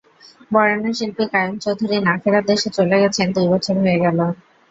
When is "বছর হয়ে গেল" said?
3.53-4.19